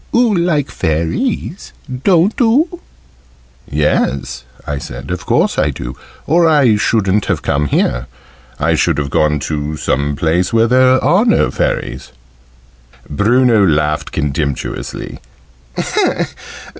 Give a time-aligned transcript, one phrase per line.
[0.15, 2.79] "Oo like Fairies, don't oo?"
[3.69, 8.07] "Yes," I said: "of course I do, or I shouldn't have come here.
[8.59, 12.11] I should have gone to some place where there are no Fairies."
[13.07, 15.19] Bruno laughed contemptuously.